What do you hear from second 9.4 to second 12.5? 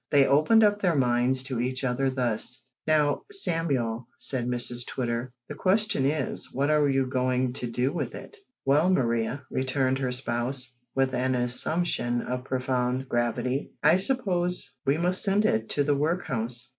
returned her spouse, with an assumption of